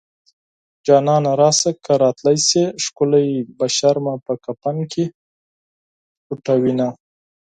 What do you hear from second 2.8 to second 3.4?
ښکلی